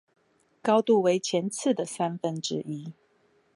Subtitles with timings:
[0.63, 2.91] 高度為前次的三分之一